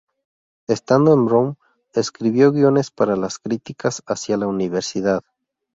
[0.65, 1.57] Estando en Brown,
[1.93, 5.21] escribió guiones para las Críticas hacia la universidad.